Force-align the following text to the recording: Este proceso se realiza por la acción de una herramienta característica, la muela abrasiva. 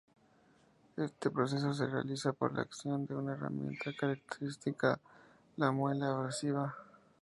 Este 0.97 1.29
proceso 1.29 1.75
se 1.75 1.85
realiza 1.85 2.33
por 2.33 2.55
la 2.55 2.63
acción 2.63 3.05
de 3.05 3.13
una 3.13 3.33
herramienta 3.33 3.91
característica, 3.95 4.99
la 5.57 5.69
muela 5.69 6.09
abrasiva. 6.09 6.73